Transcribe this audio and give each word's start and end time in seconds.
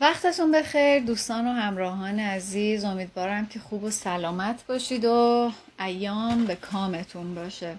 وقتتون 0.00 0.52
بخیر 0.52 1.00
دوستان 1.00 1.46
و 1.46 1.52
همراهان 1.52 2.20
عزیز 2.20 2.84
امیدوارم 2.84 3.46
که 3.46 3.58
خوب 3.60 3.84
و 3.84 3.90
سلامت 3.90 4.66
باشید 4.66 5.04
و 5.04 5.52
ایام 5.80 6.44
به 6.44 6.54
کامتون 6.54 7.34
باشه. 7.34 7.76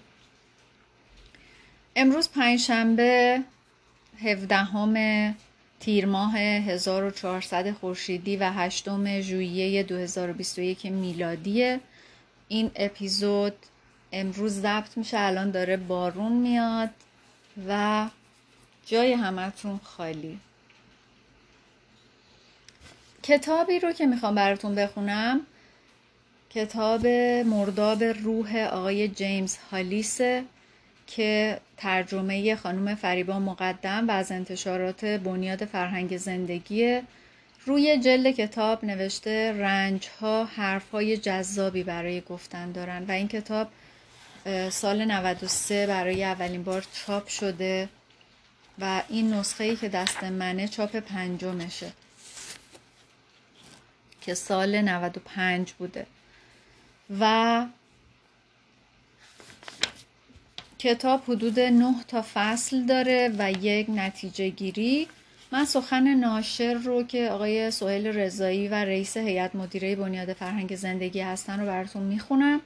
امروز 1.95 2.29
پنجشنبه 2.29 3.43
17 4.23 5.35
تیر 5.79 6.05
ماه 6.05 6.37
1400 6.37 7.71
خورشیدی 7.71 8.37
و 8.37 8.51
8 8.51 9.21
ژوئیه 9.21 9.83
2021 9.83 10.85
میلادی 10.85 11.77
این 12.47 12.71
اپیزود 12.75 13.53
امروز 14.11 14.53
ضبط 14.53 14.97
میشه 14.97 15.19
الان 15.19 15.51
داره 15.51 15.77
بارون 15.77 16.31
میاد 16.31 16.89
و 17.67 18.07
جای 18.85 19.13
همتون 19.13 19.79
خالی. 19.83 20.39
کتابی 23.23 23.79
رو 23.79 23.91
که 23.91 24.05
می‌خوام 24.05 24.35
براتون 24.35 24.75
بخونم 24.75 25.41
کتاب 26.49 27.07
مرداب 27.45 28.03
روح 28.03 28.57
آقای 28.57 29.07
جیمز 29.07 29.57
هالیسه 29.71 30.43
که 31.07 31.59
ترجمه 31.77 32.55
خانم 32.55 32.95
فریبا 32.95 33.39
مقدم 33.39 34.07
و 34.07 34.11
از 34.11 34.31
انتشارات 34.31 35.05
بنیاد 35.05 35.65
فرهنگ 35.65 36.17
زندگی 36.17 37.01
روی 37.65 37.99
جلد 37.99 38.35
کتاب 38.35 38.85
نوشته 38.85 39.53
رنج 39.59 40.07
ها 40.21 40.45
حرف 40.45 40.91
های 40.91 41.17
جذابی 41.17 41.83
برای 41.83 42.21
گفتن 42.21 42.71
دارن 42.71 43.05
و 43.07 43.11
این 43.11 43.27
کتاب 43.27 43.67
سال 44.69 45.05
93 45.05 45.87
برای 45.87 46.23
اولین 46.23 46.63
بار 46.63 46.85
چاپ 46.93 47.27
شده 47.27 47.89
و 48.79 49.01
این 49.09 49.33
نسخه 49.33 49.63
ای 49.63 49.75
که 49.75 49.89
دست 49.89 50.23
منه 50.23 50.67
چاپ 50.67 50.95
پنجمشه. 50.95 51.91
که 54.21 54.33
سال 54.33 54.81
95 54.81 55.71
بوده. 55.71 56.05
و 57.19 57.65
کتاب 60.79 61.23
حدود 61.27 61.59
9 61.59 61.95
تا 62.07 62.25
فصل 62.33 62.85
داره 62.85 63.35
و 63.37 63.51
یک 63.51 63.87
نتیجه 63.89 64.49
گیری. 64.49 65.07
من 65.51 65.65
سخن 65.65 66.07
ناشر 66.07 66.73
رو 66.73 67.03
که 67.03 67.29
آقای 67.29 67.71
سهیل 67.71 68.07
رضایی 68.07 68.67
و 68.67 68.73
رئیس 68.73 69.17
هیئت 69.17 69.55
مدیره 69.55 69.95
بنیاد 69.95 70.33
فرهنگ 70.33 70.75
زندگی 70.75 71.19
هستن 71.19 71.59
رو 71.59 71.65
براتون 71.65 72.03
می‌خونم. 72.03 72.61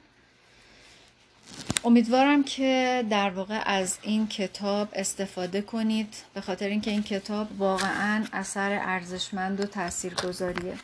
امیدوارم 1.84 2.44
که 2.44 3.04
در 3.10 3.30
واقع 3.30 3.62
از 3.66 3.98
این 4.02 4.28
کتاب 4.28 4.88
استفاده 4.92 5.62
کنید 5.62 6.14
به 6.34 6.40
خاطر 6.40 6.68
اینکه 6.68 6.90
این 6.90 7.02
کتاب 7.02 7.60
واقعا 7.60 8.24
اثر 8.32 8.78
ارزشمند 8.82 9.60
و 9.60 9.64
تاثیرگذاریه. 9.64 10.74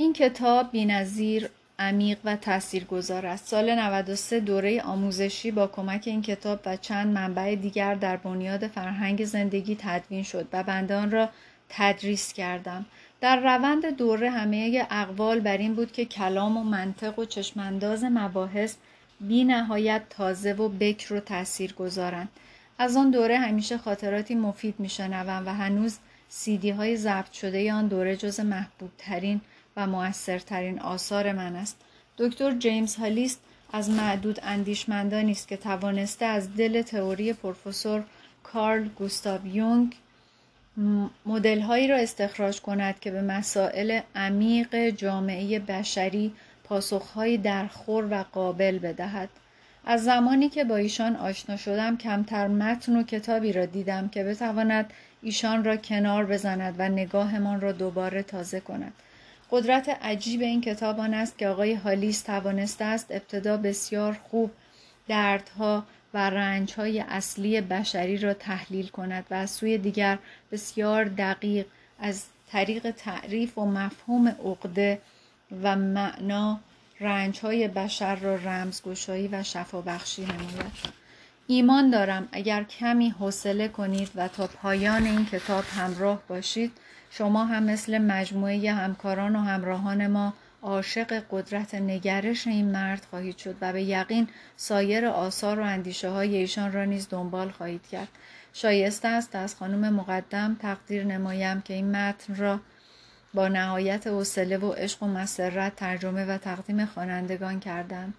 این 0.00 0.12
کتاب 0.12 0.70
بینظیر 0.70 1.48
عمیق 1.78 2.18
و 2.24 2.36
تاثیرگذار 2.36 3.26
است. 3.26 3.46
سال 3.46 3.74
93 3.74 4.40
دوره 4.40 4.82
آموزشی 4.82 5.50
با 5.50 5.66
کمک 5.66 6.02
این 6.06 6.22
کتاب 6.22 6.60
و 6.66 6.76
چند 6.76 7.06
منبع 7.14 7.54
دیگر 7.54 7.94
در 7.94 8.16
بنیاد 8.16 8.66
فرهنگ 8.66 9.24
زندگی 9.24 9.76
تدوین 9.80 10.22
شد 10.22 10.48
و 10.52 10.62
بنده 10.62 11.04
را 11.04 11.28
تدریس 11.68 12.32
کردم. 12.32 12.86
در 13.20 13.36
روند 13.40 13.96
دوره 13.96 14.30
همه 14.30 14.86
اقوال 14.90 15.40
بر 15.40 15.56
این 15.56 15.74
بود 15.74 15.92
که 15.92 16.04
کلام 16.04 16.56
و 16.56 16.64
منطق 16.64 17.18
و 17.18 17.24
چشمانداز 17.24 18.04
مباحث 18.04 18.74
بی 19.20 19.44
نهایت 19.44 20.02
تازه 20.10 20.52
و 20.52 20.68
بکر 20.68 21.14
و 21.14 21.20
تأثیر 21.20 21.72
گذارند. 21.72 22.28
از 22.78 22.96
آن 22.96 23.10
دوره 23.10 23.38
همیشه 23.38 23.78
خاطراتی 23.78 24.34
مفید 24.34 24.74
میشنوم 24.78 25.46
و 25.46 25.54
هنوز 25.54 25.98
سیدی 26.28 26.70
های 26.70 26.96
ضبط 26.96 27.32
شده 27.32 27.72
آن 27.72 27.88
دوره 27.88 28.16
جز 28.16 28.40
محبوب 28.40 28.90
ترین 28.98 29.40
و 29.76 29.86
موثرترین 29.86 30.80
آثار 30.80 31.32
من 31.32 31.56
است. 31.56 31.76
دکتر 32.18 32.52
جیمز 32.52 32.96
هالیست 32.96 33.40
از 33.72 33.90
معدود 33.90 34.40
اندیشمندانی 34.42 35.32
است 35.32 35.48
که 35.48 35.56
توانسته 35.56 36.24
از 36.24 36.56
دل 36.56 36.82
تئوری 36.82 37.32
پروفسور 37.32 38.04
کارل 38.42 38.88
گوستاو 38.88 39.46
یونگ 39.46 39.96
مدل 41.26 41.60
هایی 41.60 41.88
را 41.88 41.96
استخراج 41.96 42.60
کند 42.60 43.00
که 43.00 43.10
به 43.10 43.22
مسائل 43.22 44.00
عمیق 44.14 44.90
جامعه 44.90 45.58
بشری 45.58 46.32
پاسخهایی 46.64 47.38
درخور 47.38 48.08
و 48.10 48.24
قابل 48.32 48.78
بدهد. 48.78 49.28
از 49.84 50.04
زمانی 50.04 50.48
که 50.48 50.64
با 50.64 50.76
ایشان 50.76 51.16
آشنا 51.16 51.56
شدم 51.56 51.96
کمتر 51.96 52.48
متن 52.48 52.96
و 52.96 53.02
کتابی 53.02 53.52
را 53.52 53.66
دیدم 53.66 54.08
که 54.08 54.24
بتواند 54.24 54.92
ایشان 55.22 55.64
را 55.64 55.76
کنار 55.76 56.26
بزند 56.26 56.74
و 56.78 56.88
نگاهمان 56.88 57.60
را 57.60 57.72
دوباره 57.72 58.22
تازه 58.22 58.60
کند. 58.60 58.92
قدرت 59.50 59.88
عجیب 59.88 60.40
این 60.40 60.60
کتاب 60.60 61.00
آن 61.00 61.14
است 61.14 61.38
که 61.38 61.48
آقای 61.48 61.74
هالیس 61.74 62.22
توانسته 62.22 62.84
است 62.84 63.06
ابتدا 63.10 63.56
بسیار 63.56 64.20
خوب 64.30 64.50
دردها 65.08 65.84
و 66.14 66.30
رنجهای 66.30 67.00
اصلی 67.00 67.60
بشری 67.60 68.18
را 68.18 68.34
تحلیل 68.34 68.88
کند 68.88 69.26
و 69.30 69.34
از 69.34 69.50
سوی 69.50 69.78
دیگر 69.78 70.18
بسیار 70.52 71.04
دقیق 71.04 71.66
از 71.98 72.24
طریق 72.52 72.90
تعریف 72.90 73.58
و 73.58 73.64
مفهوم 73.64 74.28
عقده 74.28 75.00
و 75.62 75.76
معنا 75.76 76.60
رنجهای 77.00 77.68
بشر 77.68 78.14
را 78.16 78.36
رمزگشایی 78.36 79.28
و 79.28 79.42
شفابخشی 79.42 80.22
نماید. 80.22 81.00
ایمان 81.46 81.90
دارم 81.90 82.28
اگر 82.32 82.64
کمی 82.64 83.08
حوصله 83.08 83.68
کنید 83.68 84.10
و 84.14 84.28
تا 84.28 84.46
پایان 84.46 85.04
این 85.04 85.26
کتاب 85.26 85.64
همراه 85.64 86.22
باشید 86.28 86.72
شما 87.10 87.44
هم 87.44 87.62
مثل 87.62 87.98
مجموعه 87.98 88.72
همکاران 88.72 89.36
و 89.36 89.40
همراهان 89.40 90.06
ما 90.06 90.34
عاشق 90.62 91.22
قدرت 91.30 91.74
نگرش 91.74 92.46
این 92.46 92.72
مرد 92.72 93.06
خواهید 93.10 93.36
شد 93.36 93.56
و 93.60 93.72
به 93.72 93.82
یقین 93.82 94.28
سایر 94.56 95.06
آثار 95.06 95.60
و 95.60 95.62
اندیشه 95.62 96.10
های 96.10 96.36
ایشان 96.36 96.72
را 96.72 96.84
نیز 96.84 97.08
دنبال 97.10 97.50
خواهید 97.50 97.86
کرد. 97.86 98.08
شایسته 98.52 99.08
است 99.08 99.36
از 99.36 99.54
خانم 99.54 99.94
مقدم 99.94 100.56
تقدیر 100.62 101.04
نمایم 101.04 101.60
که 101.60 101.74
این 101.74 101.96
متن 101.96 102.36
را 102.36 102.60
با 103.34 103.48
نهایت 103.48 104.06
حوصله 104.06 104.58
و 104.58 104.72
عشق 104.72 105.02
و 105.02 105.06
مسرت 105.06 105.76
ترجمه 105.76 106.24
و 106.24 106.38
تقدیم 106.38 106.86
خوانندگان 106.86 107.60
کردند 107.60 108.14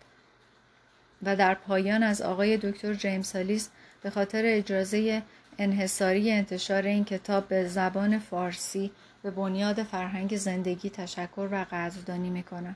و 1.23 1.35
در 1.35 1.53
پایان 1.53 2.03
از 2.03 2.21
آقای 2.21 2.57
دکتر 2.57 2.93
جیمز 2.93 3.35
هالیس 3.35 3.69
به 4.01 4.09
خاطر 4.09 4.41
اجازه 4.45 5.21
انحصاری 5.63 6.31
انتشار 6.31 6.83
این 6.83 7.05
کتاب 7.05 7.47
به 7.47 7.67
زبان 7.67 8.19
فارسی 8.19 8.91
به 9.23 9.31
بنیاد 9.31 9.83
فرهنگ 9.83 10.37
زندگی 10.37 10.89
تشکر 10.89 11.49
و 11.51 11.65
قدردانی 11.71 12.29
می‌کنم. 12.29 12.75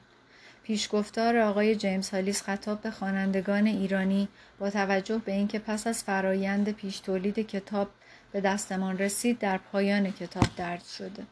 پیشگفتار 0.63 1.37
آقای 1.37 1.75
جیمز 1.75 2.09
هالیس 2.09 2.41
خطاب 2.41 2.81
به 2.81 2.91
خوانندگان 2.91 3.67
ایرانی 3.67 4.27
با 4.59 4.69
توجه 4.69 5.17
به 5.17 5.31
اینکه 5.31 5.59
پس 5.59 5.87
از 5.87 6.03
فرایند 6.03 6.71
پیش 6.71 6.99
تولید 6.99 7.39
کتاب 7.39 7.89
به 8.31 8.41
دستمان 8.41 8.97
رسید 8.97 9.39
در 9.39 9.57
پایان 9.57 10.11
کتاب 10.11 10.45
درد 10.57 10.83
شده. 10.97 11.23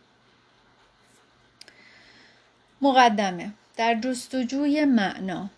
مقدمه 2.81 3.51
در 3.77 3.95
جستجوی 3.95 4.85
معنا 4.85 5.49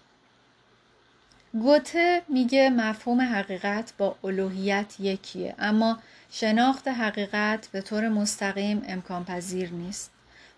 گوته 1.62 2.22
میگه 2.30 2.70
مفهوم 2.70 3.22
حقیقت 3.22 3.94
با 3.98 4.16
الوهیت 4.24 5.00
یکیه 5.00 5.56
اما 5.60 6.00
شناخت 6.32 6.88
حقیقت 6.88 7.68
به 7.72 7.82
طور 7.82 8.10
مستقیم 8.10 8.82
امکان 8.88 9.26
پذیر 9.26 9.72
نیست. 9.72 10.12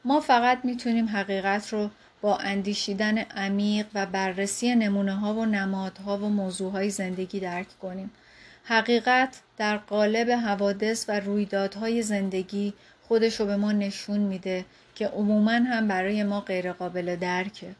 ما 0.06 0.19
فقط 0.19 0.59
می‌تونیم 0.63 1.09
حقیقت 1.09 1.74
رو 1.74 1.90
با 2.22 2.38
اندیشیدن 2.38 3.18
عمیق 3.18 3.86
و 3.94 4.06
بررسی 4.06 4.75
نمونه 4.75 5.16
ها 5.16 5.34
و 5.34 5.46
نمادها 5.46 6.18
و 6.18 6.30
موضوع 6.30 6.72
های 6.72 6.90
زندگی 6.90 7.40
درک 7.40 7.80
کنیم. 7.81 8.12
حقیقت 8.63 9.38
در 9.57 9.78
قالب 9.78 10.31
حوادث 10.31 11.06
و 11.10 11.19
رویدادهای 11.19 12.01
زندگی 12.01 12.74
خودش 13.07 13.39
رو 13.39 13.45
به 13.45 13.57
ما 13.57 13.72
نشون 13.72 14.19
میده 14.19 14.66
که 14.95 15.07
عموما 15.07 15.51
هم 15.51 15.88
برای 15.88 16.24
ما 16.24 16.42
غیرقابل 16.42 17.16
درکه. 17.16 17.75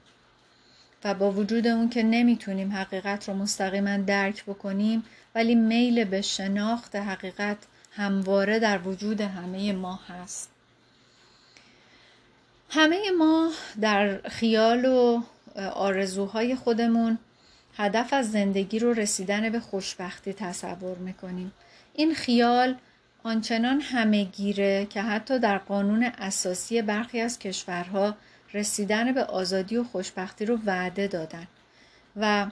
و 1.04 1.14
با 1.14 1.32
وجود 1.32 1.68
اون 1.68 1.90
که 1.90 2.04
نمی‌تونیم 2.04 2.72
حقیقت 2.72 3.30
رو 3.30 3.36
مستقیما 3.36 3.98
درک 3.98 4.46
بکنیم 4.46 5.04
ولی 5.36 5.56
میل 5.56 6.04
به 6.04 6.22
شناخت 6.22 6.96
حقیقت 6.96 7.58
همواره 7.92 8.60
در 8.60 8.78
وجود 8.78 9.22
همه 9.22 9.74
ما 9.74 10.00
هست. 10.08 10.50
همه 12.70 13.12
ما 13.18 13.52
در 13.82 14.22
خیال 14.30 14.86
و 14.86 15.22
آرزوهای 15.74 16.56
خودمون 16.56 17.18
هدف 17.78 18.14
از 18.14 18.32
زندگی 18.32 18.80
رو 18.80 18.94
رسیدن 18.94 19.50
به 19.50 19.60
خوشبختی 19.60 20.34
تصور 20.34 20.98
می‌کنیم. 20.98 21.52
این 21.94 22.14
خیال 22.14 22.76
آنچنان 23.24 23.82
همه 23.82 24.24
گیره 24.24 24.88
که 24.90 25.02
حتی 25.02 25.40
در 25.40 25.58
قانون 25.58 26.04
اساسی 26.04 26.82
برخی 26.82 27.22
از 27.22 27.40
کشورها 27.40 28.16
رسیدن 28.54 29.12
به 29.12 29.24
آزادی 29.24 29.78
و 29.78 29.84
خوشبختی 29.84 30.46
رو 30.46 30.60
وعده 30.66 31.08
دادن. 31.08 31.48
و 32.16 32.48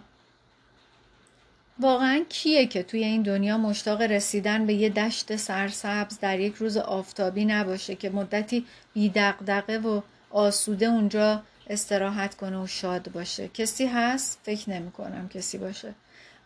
واقعا 1.79 2.25
کیه 2.29 2.65
که 2.65 2.83
توی 2.83 3.03
این 3.03 3.21
دنیا 3.21 3.57
مشتاق 3.57 4.01
رسیدن 4.01 4.65
به 4.65 4.73
یه 4.73 4.89
دشت 4.89 5.35
سرسبز 5.35 6.19
در 6.19 6.39
یک 6.39 6.55
روز 6.55 6.77
آفتابی 6.77 7.45
نباشه 7.45 7.95
که 7.95 8.09
مدتی 8.09 8.65
بیدقدقه 8.93 9.77
و 9.77 10.01
آسوده 10.29 10.85
اونجا 10.85 11.43
استراحت 11.69 12.35
کنه 12.35 12.57
و 12.57 12.67
شاد 12.67 13.11
باشه. 13.11 13.47
کسی 13.47 13.85
هست؟ 13.85 14.39
فکر 14.43 14.69
نمی 14.69 14.91
کنم 14.91 15.29
کسی 15.29 15.57
باشه. 15.57 15.93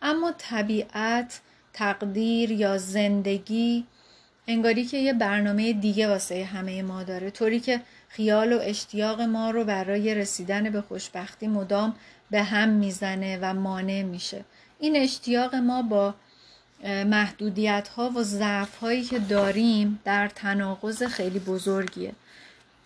اما 0.02 0.32
طبیعت 0.38 1.40
تقدیر 1.72 2.50
یا 2.50 2.78
زندگی 2.78 3.86
انگاری 4.46 4.84
که 4.84 4.96
یه 4.96 5.12
برنامه 5.12 5.72
دیگه 5.72 6.08
واسه 6.08 6.44
همه 6.44 6.82
ما 6.82 7.02
داره. 7.02 7.30
طوری 7.30 7.60
که 7.60 7.80
خیال 8.12 8.52
و 8.52 8.58
اشتیاق 8.62 9.20
ما 9.20 9.50
رو 9.50 9.64
برای 9.64 10.14
رسیدن 10.14 10.70
به 10.70 10.80
خوشبختی 10.80 11.48
مدام 11.48 11.94
به 12.30 12.42
هم 12.42 12.68
می‌زنه 12.68 13.38
و 13.42 13.54
مانع 13.54 14.02
میشه. 14.02 14.44
این 14.80 14.96
اشتیاق 14.96 15.54
ما 15.54 15.82
با 15.82 16.14
محدودیت 16.84 17.88
ها 17.88 18.10
و 18.10 18.22
ضعف 18.22 18.76
هایی 18.76 19.02
که 19.02 19.18
داریم 19.18 20.00
در 20.04 20.28
تناقض 20.28 21.02
خیلی 21.02 21.38
بزرگیه. 21.38 22.12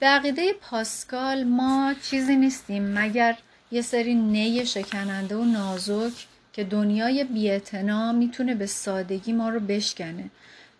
به 0.00 0.06
عقیده 0.06 0.52
پاسکال 0.52 1.44
ما 1.44 1.94
چیزی 2.02 2.36
نیستیم 2.36 2.98
مگر 2.98 3.36
یه 3.70 3.82
سری 3.82 4.14
نی 4.14 4.66
شکننده 4.66 5.36
و 5.36 5.44
نازک 5.44 6.26
که 6.52 6.64
دنیای 6.64 7.24
بیعتنا 7.24 8.12
می‌تونه 8.12 8.54
به 8.54 8.66
سادگی 8.66 9.32
ما 9.32 9.48
رو 9.48 9.60
بشکنه. 9.60 10.30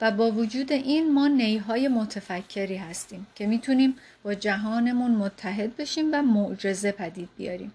و 0.01 0.11
با 0.11 0.31
وجود 0.31 0.73
این 0.73 1.13
ما 1.13 1.29
نیهای 1.29 1.89
متفکری 1.89 2.77
هستیم 2.77 3.27
که 3.35 3.47
می‌تونیم 3.47 3.95
با 4.25 4.35
جهانمون 4.35 5.11
متحد 5.11 5.77
بشیم 5.77 6.09
و 6.13 6.23
معجزه 6.23 6.93
پدید 6.93 7.29
بیاریم. 7.37 7.73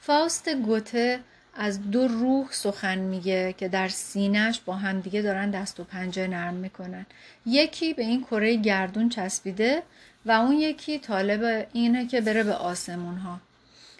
فاست 0.00 0.48
گوته 0.48 1.20
از 1.54 1.90
دو 1.90 2.08
روح 2.08 2.46
سخن 2.50 2.98
میگه 2.98 3.54
که 3.58 3.68
در 3.68 3.88
سینهش 3.88 4.60
با 4.66 4.74
همدیگه 4.74 5.22
دارن 5.22 5.50
دست 5.50 5.80
و 5.80 5.84
پنجه 5.84 6.26
نرم 6.26 6.54
می‌کنن. 6.54 7.06
یکی 7.46 7.94
به 7.94 8.02
این 8.02 8.20
کره 8.22 8.56
گردون 8.56 9.08
چسبیده 9.08 9.82
و 10.26 10.32
اون 10.32 10.52
یکی 10.52 10.98
طالب 10.98 11.66
اینه 11.72 12.06
که 12.06 12.20
بره 12.20 12.42
به 12.42 12.52
آسمون 12.52 13.16
ها 13.16 13.40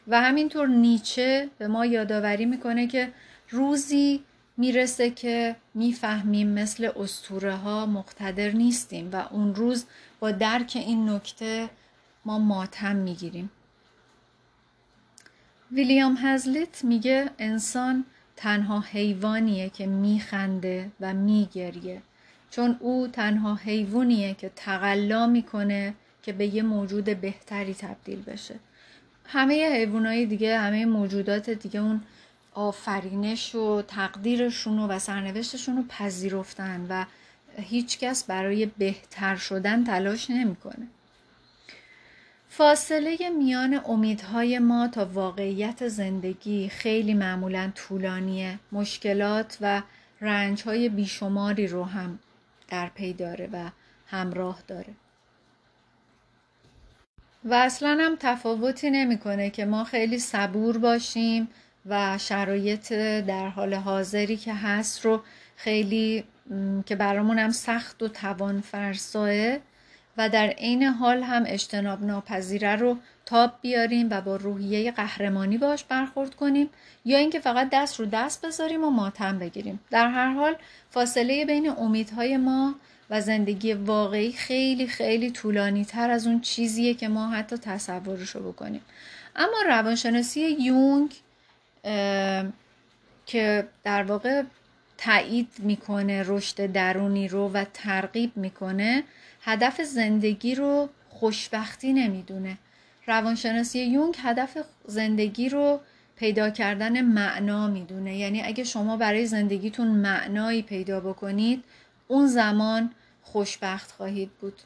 و 0.09 0.21
همینطور 0.21 0.69
نیچه 0.69 1.49
به 1.59 1.69
ما 1.69 1.87
یادآوری 1.87 2.45
می‌کنه 2.45 2.87
که 2.87 3.13
روزی 3.51 4.21
می‌رسه 4.57 5.11
که 5.11 5.57
می‌فهمیم 5.75 6.49
مثل 6.49 6.91
استوره 6.97 7.55
ها 7.55 7.87
مقتدر 7.87 8.51
نیستیم 8.51 9.11
و 9.13 9.17
اون 9.31 9.55
روز 9.55 9.85
با 10.21 10.31
درک 10.31 10.73
این 10.75 11.09
نکته 11.11 11.71
ما 12.25 12.39
ماتم 12.39 12.97
می‌گیریم. 12.97 13.51
ویلیام 15.73 16.19
هزلیت 16.21 16.85
میگه 16.85 17.31
انسان 17.39 18.05
تنها 18.37 18.81
حیوانیه 18.81 19.71
که 19.71 19.87
میخنده 19.87 20.91
و 21.01 21.15
میگریه 21.15 22.03
چون 22.51 22.77
او 22.81 23.09
تنها 23.13 23.55
حیوانیه 23.55 24.35
که 24.35 24.51
تقلا 24.57 25.27
می‌کنه 25.27 25.95
که 26.23 26.33
به 26.33 26.55
یه 26.55 26.63
موجود 26.63 27.05
بهتری 27.05 27.75
تبدیل 27.75 28.23
بشه. 28.23 28.55
همه 29.27 29.73
حیوانای 29.73 30.27
دیگه 30.27 30.59
همه 30.59 30.87
موجودات 30.87 31.51
دیگه 31.51 31.81
اون 31.81 32.01
آفرینش 32.55 33.55
و 33.55 33.83
تقدیرشون 33.83 34.79
و 34.79 34.99
سرنوشتشون 34.99 35.77
رو 35.77 35.83
پذیرفتن 35.89 36.87
و 36.89 37.05
هیچکس 37.63 38.25
برای 38.25 38.67
بهتر 38.67 39.37
شدن 39.37 39.85
تلاش 39.85 40.31
نمی‌کنه. 40.31 40.89
فاصله 42.49 43.31
میان 43.39 43.81
امیدهای 43.87 44.59
ما 44.59 44.89
تا 44.89 45.05
واقعیت 45.05 45.89
زندگی 45.89 46.69
خیلی 46.69 47.15
معمولا 47.15 47.73
طولانیه. 47.75 48.59
مشکلات 48.73 49.59
و 49.61 49.83
رنجهای 50.21 50.89
بیشماری 50.89 51.67
رو 51.67 51.85
هم 51.85 52.19
در 52.69 52.89
پی 52.89 53.13
داره 53.13 53.49
و 53.53 53.71
همراه 54.07 54.63
داره. 54.67 54.95
و 57.45 57.55
اصلا 57.55 57.99
هم 58.01 58.17
تفاوتی 58.21 58.91
نمی‌کنه 58.91 59.51
که 59.51 59.65
ما 59.65 59.85
خیلی 59.85 60.19
صبور 60.19 60.79
باشیم 60.79 61.49
و 61.87 62.19
شرایط 62.19 62.93
در 63.27 63.49
حال 63.49 63.75
حاضری 63.75 64.37
که 64.37 64.55
هست 64.55 65.05
رو 65.05 65.23
خیلی 65.57 66.25
که 66.87 66.97
برامون 66.97 67.39
هم 67.39 67.51
سخت 67.51 68.03
و 68.03 68.09
توان 68.09 68.61
فرساه 68.61 69.57
و 70.17 70.29
در 70.29 70.47
عین 70.47 70.83
حال 70.83 71.23
هم 71.23 71.45
اجتناب 71.47 72.03
ناپذیره 72.03 72.77
رو 72.77 72.97
تاب 73.27 73.53
بیاریم 73.61 74.09
و 74.11 74.21
با 74.21 74.37
روحیه 74.37 74.91
قهرمانی 74.91 75.59
باش 75.59 75.85
برخورد 75.85 76.35
کنیم 76.35 76.71
یا 77.05 77.19
اینکه 77.19 77.41
فقط 77.41 77.69
دست 77.73 78.01
رو 78.01 78.07
دست 78.07 78.47
بذاریم 78.47 78.85
و 78.85 78.91
ماتم 78.91 79.39
بگیریم. 79.39 79.81
در 79.91 80.09
هر 80.09 80.33
حال 80.33 80.57
فاصله 80.91 81.45
بین 81.45 81.69
امیدهای 81.69 82.37
ما 82.37 82.75
و 83.11 83.21
زندگی 83.21 83.75
واقعی 83.75 84.33
خیلی 84.33 84.87
خیلی 84.87 85.31
طولانی 85.31 85.85
تر 85.85 86.11
از 86.11 86.27
اون 86.27 86.41
چیزیه 86.41 86.95
که 86.95 87.09
ما 87.09 87.31
حتی 87.31 87.57
تصورش 87.57 88.31
رو 88.31 88.53
بکنیم. 88.53 88.81
اما 89.37 89.57
روانشناسی 89.67 90.41
یونگ 90.41 91.15
که 93.27 93.69
در 93.85 94.03
واقع 94.03 94.43
تایید 94.99 95.49
می‌کنه 95.59 96.23
رشد 96.27 96.67
درونی 96.73 97.29
رو 97.29 97.49
و 97.49 97.65
ترغیب 97.75 98.37
می‌کنه 98.37 99.05
هدف 99.41 99.81
زندگی 99.81 100.55
رو 100.55 100.89
خوشبختی 101.09 101.93
نمی‌دونه. 101.93 102.59
روانشناسی 103.07 103.79
یونگ 103.85 104.15
هدف 104.19 104.59
زندگی 104.87 105.49
رو 105.49 105.81
پیدا 106.17 106.51
کردن 106.51 107.01
معنا 107.01 107.69
می‌دونه. 107.69 108.17
یعنی 108.17 108.43
اگه 108.43 108.65
شما 108.65 108.97
برای 108.97 109.27
زندگیتون 109.27 109.89
معنایی 109.89 110.63
پیدا 110.63 111.01
بکنید 111.01 111.65
اون 112.09 112.27
زمان 112.27 112.91
خوشبخت 113.23 113.93
خواهید 113.93 114.31
بود. 114.41 114.61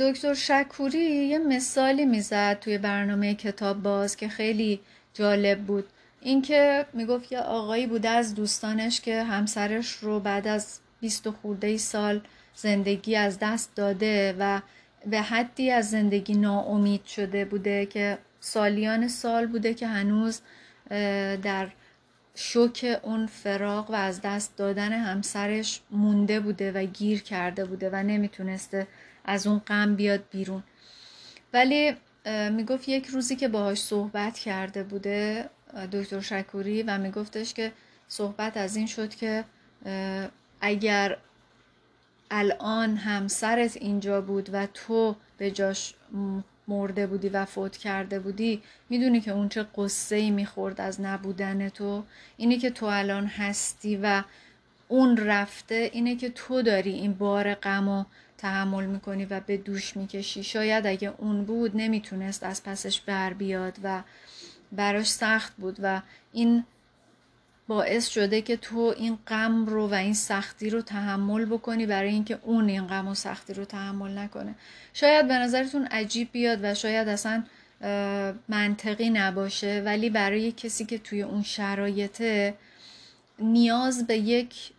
دکتر 0.00 0.34
شکوری 0.34 0.98
یه 0.98 1.38
مثالی 1.38 2.06
می‌زد 2.06 2.58
توی 2.60 2.78
برنامه 2.78 3.34
کتاب 3.34 3.82
باز 3.82 4.16
که 4.16 4.28
خیلی 4.28 4.80
جالب 5.14 5.58
بود. 5.58 5.84
اینکه 6.20 6.86
می‌گفت 6.92 7.32
یه 7.32 7.40
آقایی 7.40 7.86
بوده 7.86 8.08
از 8.08 8.34
دوستانش 8.34 9.00
که 9.00 9.22
همسرش 9.22 9.90
رو 9.90 10.20
بعد 10.20 10.48
از 10.48 10.78
بیست 11.00 11.30
خورده 11.30 11.76
سال 11.76 12.20
زندگی 12.54 13.16
از 13.16 13.38
دست 13.38 13.74
داده 13.74 14.36
و 14.38 14.60
به 15.06 15.20
حدی 15.22 15.70
از 15.70 15.90
زندگی 15.90 16.34
ناامید 16.34 17.04
شده 17.04 17.44
بوده 17.44 17.86
که 17.86 18.18
سالیان 18.40 19.08
سال 19.08 19.46
بوده 19.46 19.74
که 19.74 19.86
هنوز 19.86 20.40
در 21.42 21.68
شوک 22.34 23.00
اون 23.02 23.26
فراغ 23.26 23.90
و 23.90 23.94
از 23.94 24.20
دست 24.22 24.56
دادن 24.56 24.92
همسرش 24.92 25.80
مونده 25.90 26.40
بوده 26.40 26.72
و 26.72 26.84
گیر 26.84 27.22
کرده 27.22 27.64
بوده 27.64 27.90
و 27.90 27.96
نمی‌تونسته 28.02 28.86
از 29.28 29.46
اون 29.46 29.58
غم 29.58 29.94
بیاد 29.94 30.24
بیرون. 30.30 30.62
ولی 31.52 31.96
می‌گفت 32.50 32.88
یک 32.88 33.06
روزی 33.06 33.36
که 33.36 33.48
باهاش 33.48 33.78
صحبت 33.78 34.38
کرده 34.38 34.82
بوده 34.82 35.50
دکتر 35.92 36.20
شکوری 36.20 36.82
و 36.82 36.98
میگفتش 36.98 37.54
که 37.54 37.72
صحبت 38.08 38.56
از 38.56 38.76
این 38.76 38.86
شد 38.86 39.14
که 39.14 39.44
اگر 40.60 41.16
الان 42.30 42.96
همسرت 42.96 43.76
اینجا 43.76 44.20
بود 44.20 44.50
و 44.52 44.66
تو 44.66 45.16
به 45.38 45.50
جاش 45.50 45.94
مرده 46.68 47.06
بودی 47.06 47.28
و 47.28 47.44
فوت 47.44 47.76
کرده 47.76 48.18
بودی 48.18 48.62
می‌دونی 48.88 49.20
که 49.20 49.30
اون 49.30 49.48
چه 49.48 49.66
قصه 49.76 50.16
ای 50.16 50.30
می‌خورد 50.30 50.80
از 50.80 51.00
نبودن 51.00 51.68
تو. 51.68 52.04
اینی 52.36 52.58
که 52.58 52.70
تو 52.70 52.86
الان 52.86 53.26
هستی 53.26 53.96
و 53.96 54.22
اون 54.88 55.16
رفته 55.16 55.90
اینه 55.92 56.16
که 56.16 56.30
تو 56.30 56.62
داری 56.62 56.92
این 56.92 57.12
بار 57.12 57.54
غم 57.54 57.88
و 57.88 58.04
تحمل 58.38 58.86
می‌کنی 58.86 59.24
و 59.24 59.40
به 59.40 59.56
دوش 59.56 59.96
می‌کشی. 59.96 60.42
شاید 60.42 60.86
اگه 60.86 61.14
اون 61.18 61.44
بود 61.44 61.72
نمی‌تونست 61.74 62.44
از 62.44 62.62
پسش 62.62 63.00
بر 63.00 63.32
بیاد 63.32 63.78
و 63.82 64.02
براش 64.72 65.06
سخت 65.06 65.56
بود 65.56 65.76
و 65.82 66.02
این 66.32 66.64
باعث 67.68 68.08
شده 68.08 68.42
که 68.42 68.56
تو 68.56 68.94
این 68.98 69.18
غم 69.26 69.66
رو 69.66 69.88
و 69.88 69.94
این 69.94 70.14
سختی 70.14 70.70
رو 70.70 70.82
تحمل 70.82 71.44
بکنی 71.44 71.86
برای 71.86 72.10
اینکه 72.10 72.38
اون 72.42 72.68
این 72.68 72.86
غم 72.86 73.08
و 73.08 73.14
سختی 73.14 73.54
رو 73.54 73.64
تحمل 73.64 74.18
نکنه. 74.18 74.54
شاید 74.92 75.28
به 75.28 75.34
نظرتون 75.34 75.86
عجیب 75.86 76.28
بیاد 76.32 76.58
و 76.62 76.74
شاید 76.74 77.08
اصلا 77.08 77.44
منطقی 78.48 79.10
نباشه 79.10 79.82
ولی 79.84 80.10
برای 80.10 80.52
کسی 80.52 80.84
که 80.84 80.98
توی 80.98 81.22
اون 81.22 81.42
شرایطه 81.42 82.54
نیاز 83.38 84.06
به 84.06 84.18
یک 84.18 84.70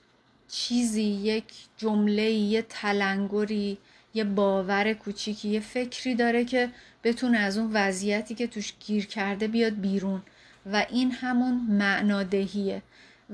چیزی 0.50 1.04
یک 1.04 1.46
جمله 1.78 2.32
یه 2.32 2.62
تلنگری 2.62 3.78
یه 4.14 4.24
باور 4.24 4.94
کوچیکی 4.94 5.50
یه 5.50 5.60
فکری 5.60 6.16
داره 6.16 6.46
که 6.46 6.70
بتونه 7.04 7.38
از 7.38 7.58
اون 7.58 7.70
وضعیتی 7.74 8.36
که 8.36 8.48
توش 8.48 8.74
گیر 8.80 9.06
کرده 9.06 9.48
بیاد 9.48 9.74
بیرون. 9.74 10.22
و 10.66 10.86
این 10.90 11.12
همون 11.12 11.54
معنادهیه. 11.70 12.82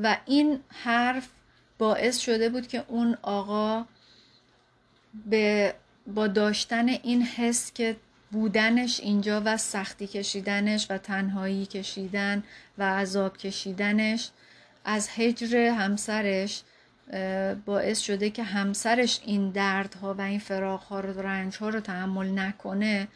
و 0.03 0.17
این 0.25 0.59
حرف 0.69 1.27
باعث 1.77 2.19
شده 2.19 2.49
بود 2.49 2.67
که 2.67 2.83
اون 2.87 3.17
آقا 3.21 3.85
به 5.25 5.75
با 6.07 6.27
داشتن 6.27 6.89
این 6.89 7.21
حس 7.21 7.73
که 7.73 7.95
بودنش 8.31 8.99
اینجا 8.99 9.41
و 9.45 9.57
سختی 9.57 10.07
کشیدنش 10.07 10.87
و 10.89 10.97
تنهایی 10.97 11.65
کشیدن 11.65 12.43
و 12.77 12.93
عذاب 12.93 13.37
کشیدنش 13.37 14.29
از 14.85 15.09
هجر 15.15 15.57
همسرش 15.57 16.63
باعث 17.65 17.99
شده 17.99 18.29
که 18.29 18.43
همسرش 18.43 19.19
این 19.25 19.49
دردها 19.49 20.13
و 20.13 20.21
این 20.21 20.39
فراغها 20.39 20.99
رو 20.99 21.21
رنجها 21.21 21.69
رو 21.69 21.79
تحمل 21.79 22.39
نکنه 22.39 23.07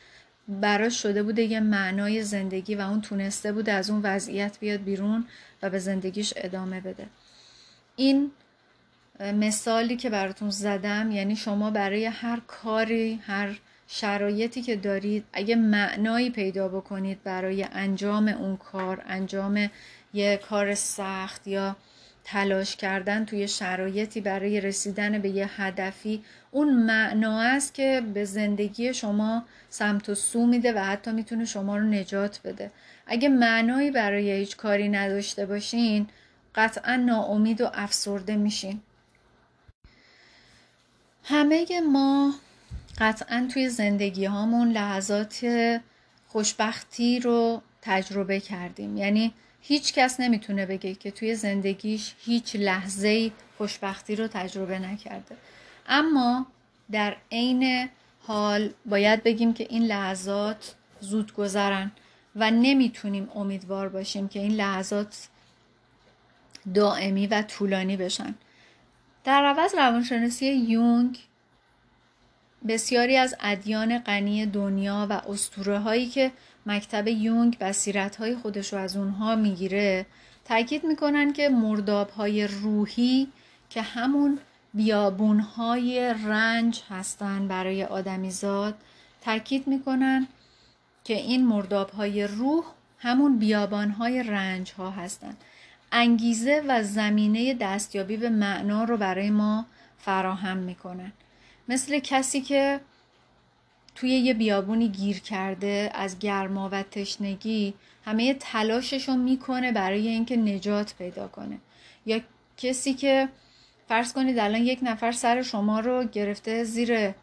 براش 0.48 1.02
شده 1.02 1.24
بوده 1.24 1.42
یه 1.42 1.60
معنای 1.60 2.24
زندگی 2.24 2.76
و 2.76 2.82
اون 2.82 3.02
تونسته 3.02 3.52
بوده 3.52 3.72
از 3.72 3.90
اون 3.90 4.02
وضعیت 4.04 4.60
بیاد 4.60 4.84
بیرون 4.84 5.26
و 5.62 5.70
به 5.70 5.80
زندگیش 5.80 6.34
ادامه 6.38 6.82
بده. 6.82 7.08
این 7.96 8.32
مثالی 9.20 9.96
که 9.96 10.10
براتون 10.10 10.50
زدم 10.50 11.12
یعنی 11.12 11.36
شما 11.36 11.72
برای 11.72 12.06
هر 12.06 12.42
کاری 12.48 13.20
هر 13.26 13.60
شرایطی 13.88 14.62
که 14.62 14.76
دارید 14.76 15.26
اگه 15.34 15.56
معنایی 15.56 16.30
پیدا 16.30 16.68
بکنید 16.68 17.24
برای 17.24 17.64
انجام 17.72 18.28
اون 18.28 18.58
کار 18.58 19.04
انجام 19.08 19.70
یه 20.14 20.38
کار 20.38 20.76
سخت 20.76 21.48
یا 21.48 21.76
تلاش 22.24 22.76
کردن 22.76 23.26
توی 23.26 23.48
شرایطی 23.48 24.22
برای 24.22 24.62
رسیدن 24.62 25.20
به 25.20 25.30
یه 25.30 25.62
هدفی 25.62 26.24
اون 26.52 26.74
معنا 26.74 27.42
است 27.42 27.74
که 27.74 28.04
به 28.14 28.26
زندگی 28.26 28.94
شما 28.94 29.46
سمت 29.70 30.10
و 30.10 30.16
سو 30.16 30.46
میده 30.48 30.74
و 30.74 30.80
حتی 30.80 31.12
می‌تونه 31.12 31.46
شما 31.46 31.78
رو 31.78 31.84
نجات 31.84 32.40
بده. 32.44 32.72
اگه 33.08 33.30
معنایی 33.30 33.92
برای 33.92 34.32
هیچ 34.32 34.58
کاری 34.58 34.90
نداشته 34.90 35.46
باشین 35.46 36.08
قطعا 36.56 36.96
ناامید 36.96 37.62
و 37.62 37.70
افسرده 37.74 38.36
میشین. 38.36 38.82
همه 41.24 41.66
ما 41.92 42.34
قطعا 43.00 43.48
توی 43.54 43.70
زندگی 43.70 44.26
هامون 44.26 44.72
لحظات 44.72 45.46
خوشبختی 46.28 47.20
رو 47.20 47.62
تجربه 47.82 48.40
کردیم. 48.40 48.98
یعنی 48.98 49.34
هیچ 49.62 49.94
کس 49.94 50.20
نمی‌تونه 50.20 50.66
بگه 50.66 50.96
که 50.96 51.12
توی 51.12 51.36
زندگیش 51.36 52.14
هیچ 52.26 52.56
لحظه 52.56 53.32
خوشبختی 53.58 54.16
رو 54.16 54.28
تجربه 54.28 54.80
نکرده. 54.80 55.38
اما 55.88 56.46
در 56.92 57.16
عین 57.32 57.90
حال 58.22 58.74
باید 58.86 59.24
بگیم 59.24 59.54
که 59.54 59.68
این 59.70 59.84
لحظات 59.84 60.76
زود 61.00 61.34
گذرن 61.34 61.92
و 62.36 62.52
نمی‌تونیم 62.52 63.30
امیدوار 63.36 63.90
باشیم 63.90 64.28
که 64.28 64.40
این 64.40 64.52
لحظات 64.52 65.28
دائمی 66.74 67.28
و 67.28 67.42
طولانی 67.42 67.98
بشن. 67.98 68.36
در 69.24 69.46
عوض 69.46 69.76
روانشناسی 69.76 70.46
یونگ 70.46 71.20
بسیاری 72.68 73.18
از 73.18 73.36
ادیان 73.40 74.00
غنی 74.00 74.46
دنیا 74.46 75.08
و 75.10 75.14
اسطوره 75.14 75.80
هایی 75.80 76.08
که 76.08 76.32
مکتب 76.66 77.08
یونگ 77.08 77.58
بصیرت 77.58 78.16
های 78.16 78.36
خودش 78.36 78.74
رو 78.74 78.80
از 78.80 78.98
اونها 78.98 79.36
می‌گیره. 79.36 80.06
تاکید 80.46 80.84
می‌کنن 80.84 81.34
که 81.34 81.50
مرداب 81.50 82.10
های 82.10 82.48
روحی 82.48 83.28
که 83.70 83.82
همون 83.82 84.40
بیابون 84.74 85.40
های 85.40 86.14
رنج 86.26 86.82
هستن 86.90 87.48
برای 87.48 87.84
آدمیزاد 87.84 88.76
تاکید 89.22 89.68
می‌کنن 89.68 90.28
که 91.04 91.14
این 91.14 91.48
مرداب 91.48 91.90
های 91.90 92.28
روح 92.28 92.66
همون 93.00 93.40
بیابان 93.40 93.90
های 93.90 94.24
رنج 94.24 94.72
ها 94.72 94.92
هستن. 94.92 95.36
انگیزه 95.92 96.64
و 96.68 96.84
زمینه 96.84 97.54
دستیابی 97.54 98.18
به 98.18 98.30
معنا 98.30 98.84
رو 98.84 98.98
برای 98.98 99.30
ما 99.30 99.66
فراهم 99.98 100.58
می‌کنن. 100.58 101.12
مثل 101.70 102.00
کسی 102.00 102.42
که 102.42 102.80
توی 104.00 104.10
یه 104.10 104.34
بیابونی 104.34 104.88
گیر 104.88 105.20
کرده 105.20 105.92
از 105.94 106.20
گرما 106.20 106.70
و 106.72 106.84
تشنگی 106.84 107.74
همه 108.06 108.34
تلاشش 108.34 109.10
رو 109.10 109.16
می‌کنه 109.16 109.72
برای 109.72 110.08
اینکه 110.08 110.38
نجات 110.38 110.96
پیدا 110.98 111.28
کنه. 111.28 111.58
یا 112.06 112.20
کسی 112.58 112.94
که 112.94 113.30
فرض 113.88 114.14
کنید 114.14 114.40
الان 114.40 114.62
یک 114.62 114.80
نفر 114.82 115.12
سر 115.12 115.42
شما 115.42 115.80
رو 115.80 116.04
گرفته 116.04 116.64
زیر 116.64 117.14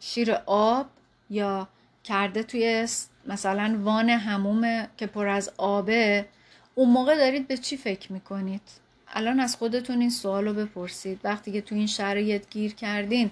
شیر 0.00 0.32
آب 0.46 0.86
یا 1.30 1.68
کرده 2.04 2.42
توی 2.42 2.86
مثلا 3.26 3.80
وان 3.82 4.10
هموم 4.10 4.86
که 4.96 5.06
پر 5.06 5.28
از 5.28 5.52
آبه 5.56 6.26
اون 6.74 6.90
موقع 6.90 7.16
دارید 7.16 7.48
به 7.48 7.56
چی 7.56 7.76
فکر 7.76 8.12
می‌کنید؟ 8.12 8.62
الان 9.08 9.40
از 9.40 9.56
خودتون 9.56 10.00
این 10.00 10.10
سوال 10.10 10.44
رو 10.44 10.54
بپرسید. 10.54 11.20
وقتی 11.24 11.52
که 11.52 11.60
تو 11.60 11.74
این 11.74 11.86
شرایط 11.86 12.50
گیر 12.50 12.74
کردین 12.74 13.30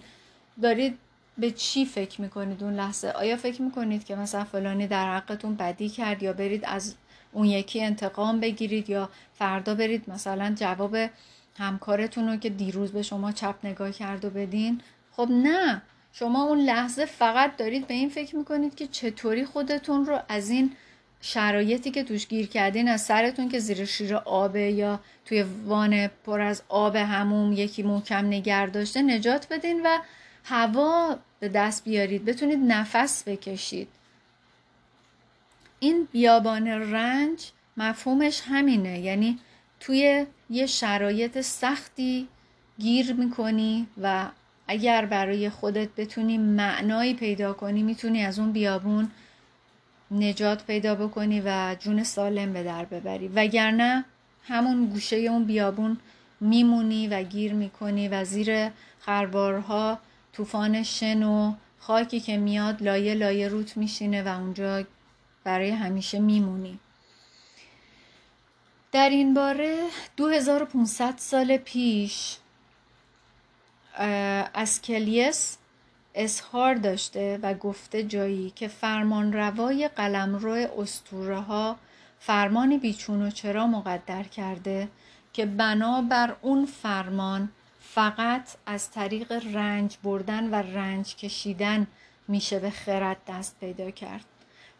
دارید 0.63 0.99
به 1.41 1.51
چی 1.51 1.85
فکر 1.85 2.21
می‌کنید 2.21 2.63
اون 2.63 2.75
لحظه؟ 2.75 3.11
آیا 3.11 3.37
فکر 3.37 3.63
می‌کنید 3.63 4.05
که 4.05 4.17
مثلا 4.17 4.45
فلانی 4.45 4.87
در 4.87 5.17
حقتون 5.17 5.55
بدی 5.55 5.89
کرد 5.89 6.23
یا 6.23 6.33
برید 6.33 6.65
از 6.65 6.95
اون 7.33 7.47
یکی 7.47 7.83
انتقام 7.83 8.41
بگیرید 8.41 8.91
یا 8.91 9.11
فردا 9.35 9.75
برید 9.75 10.11
مثلا 10.11 10.55
جواب 10.57 10.97
همکارتون 11.59 12.29
رو 12.29 12.37
که 12.37 12.51
دیروز 12.51 12.93
به 12.93 13.03
شما 13.03 13.33
چپ 13.33 13.55
نگاه 13.65 13.93
کرد 13.93 14.25
و 14.25 14.31
بدین؟ 14.31 14.81
خب 15.13 15.29
نه. 15.31 15.83
شما 16.13 16.45
اون 16.45 16.59
لحظه 16.59 17.05
فقط 17.05 17.57
دارید 17.57 17.87
به 17.87 17.95
این 17.95 18.09
فکر 18.09 18.37
می‌کنید 18.37 18.75
که 18.75 18.87
چطوری 18.87 19.45
خودتون 19.45 20.07
رو 20.07 20.19
از 20.29 20.51
این 20.51 20.73
شرایطی 21.21 21.91
که 21.91 22.05
توش 22.05 22.27
گیر 22.27 22.47
کردین 22.47 22.89
از 22.89 23.01
سرتون 23.01 23.49
که 23.49 23.59
زیر 23.59 23.85
شیر 23.85 24.17
آبه 24.17 24.73
یا 24.73 25.01
توی 25.25 25.45
وان 25.67 26.07
پر 26.07 26.41
از 26.41 26.63
آب 26.69 26.97
هموم 26.97 27.53
یکی 27.53 27.83
محکم 27.83 28.27
نگر 28.27 28.67
داشته 28.67 29.03
نجات 29.03 29.47
بدین 29.51 29.83
و 29.87 29.99
هوا 30.45 31.19
به 31.41 31.49
دست 31.49 31.85
بیارید. 31.85 32.25
بتونید 32.25 32.59
نفس 32.59 33.29
بکشید. 33.29 33.89
این 35.81 36.09
بیابان 36.13 36.69
رنج 36.69 37.51
مفهومش 37.77 38.43
همینه. 38.45 39.01
یعنی 39.01 39.39
توی 39.81 40.27
یه 40.51 40.67
شرایط 40.67 41.41
سختی 41.41 42.29
گیر 42.79 43.13
می‌کنی 43.13 43.87
و 44.03 44.29
اگر 44.69 45.07
برای 45.07 45.51
خودت 45.51 45.89
بتونی 45.97 46.39
معنایی 46.39 47.15
پیدا 47.15 47.53
کنی 47.53 47.83
می‌تونی 47.83 48.25
از 48.25 48.39
اون 48.39 48.53
بیابون 48.53 49.11
نجات 50.11 50.67
پیدا 50.67 50.95
بکنی 50.95 51.43
و 51.45 51.77
جون 51.79 52.05
سالم 52.05 52.53
به 52.53 52.63
در 52.63 52.85
ببری. 52.85 53.29
وگرنه 53.29 54.05
همون 54.49 54.87
گوشه 54.87 55.17
اون 55.17 55.45
بیابون 55.45 55.99
میمونی 56.41 57.09
و 57.09 57.23
گیر 57.23 57.53
می‌کنی 57.53 58.09
و 58.09 58.25
زیر 58.25 58.71
خربارها 59.01 59.99
طوفان 60.33 60.83
شن 60.83 61.23
و 61.23 61.55
خاکی 61.79 62.21
که 62.21 62.37
میاد 62.37 62.83
لایه 62.83 63.15
لایه 63.15 63.49
روت 63.49 63.77
میشینه 63.77 64.23
و 64.23 64.29
اونجا 64.29 64.85
برای 65.45 65.71
همیشه 65.71 66.19
میمونی. 66.19 66.79
در 68.93 69.09
این 69.09 69.35
باره 69.35 69.87
2500 70.17 71.15
سال 71.17 71.57
پیش 71.57 72.37
اسکلیس 74.55 75.59
اظهار 76.15 76.75
داشته 76.75 77.39
و 77.43 77.55
گفته 77.55 78.03
جایی 78.03 78.51
که 78.51 78.69
فرمان 78.69 79.33
روای 79.33 79.89
قلمرو 79.89 80.51
استوره 80.79 81.41
ها 81.41 81.77
فرمانی 82.19 82.79
بیچون 82.79 83.23
و 83.23 83.31
چرا 83.31 83.67
مقدر 83.67 84.23
کرده 84.23 84.89
که 85.33 85.47
بنابر 85.47 86.37
اون 86.43 86.67
فرمان 86.67 87.49
فقط 87.95 88.49
از 88.67 88.91
طریق 88.91 89.33
رنج 89.33 89.97
بردن 90.03 90.51
و 90.51 90.55
رنج 90.55 91.17
کشیدن 91.17 91.87
میشه 92.29 92.59
به 92.59 92.71
خرد 92.71 93.17
دست 93.29 93.57
پیدا 93.61 93.91
کرد. 93.91 94.25